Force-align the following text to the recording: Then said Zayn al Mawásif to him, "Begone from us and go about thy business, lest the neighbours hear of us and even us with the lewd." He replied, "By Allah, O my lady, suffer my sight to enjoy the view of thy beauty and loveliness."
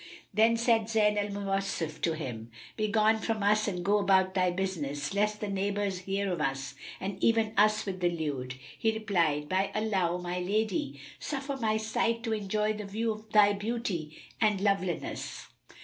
Then 0.33 0.57
said 0.57 0.85
Zayn 0.87 1.15
al 1.15 1.27
Mawásif 1.27 2.01
to 2.01 2.13
him, 2.15 2.49
"Begone 2.75 3.19
from 3.19 3.43
us 3.43 3.67
and 3.67 3.85
go 3.85 3.99
about 3.99 4.33
thy 4.33 4.49
business, 4.49 5.13
lest 5.13 5.41
the 5.41 5.47
neighbours 5.47 5.99
hear 6.09 6.33
of 6.33 6.41
us 6.41 6.73
and 6.99 7.23
even 7.23 7.53
us 7.55 7.85
with 7.85 7.99
the 7.99 8.09
lewd." 8.09 8.55
He 8.75 8.91
replied, 8.91 9.47
"By 9.47 9.69
Allah, 9.75 10.07
O 10.13 10.17
my 10.17 10.39
lady, 10.39 10.99
suffer 11.19 11.55
my 11.55 11.77
sight 11.77 12.23
to 12.23 12.33
enjoy 12.33 12.73
the 12.73 12.85
view 12.85 13.11
of 13.11 13.31
thy 13.31 13.53
beauty 13.53 14.17
and 14.41 14.59
loveliness." 14.59 15.49